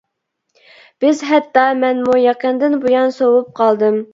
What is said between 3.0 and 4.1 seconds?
سوۋۇپ قالدىم.